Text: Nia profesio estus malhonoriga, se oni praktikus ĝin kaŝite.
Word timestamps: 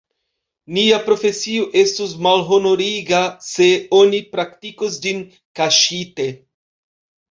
Nia 0.77 0.97
profesio 1.09 1.67
estus 1.83 2.17
malhonoriga, 2.29 3.21
se 3.53 3.71
oni 4.03 4.25
praktikus 4.35 5.01
ĝin 5.09 5.27
kaŝite. 5.63 6.33